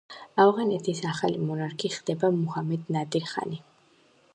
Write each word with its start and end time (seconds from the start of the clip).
ავღანეთის 0.43 1.01
ახალი 1.11 1.43
მონარქი 1.51 1.93
ხდება 1.99 2.33
მუჰამედ 2.41 2.93
ნადირ 2.97 3.33
ხანი. 3.35 3.65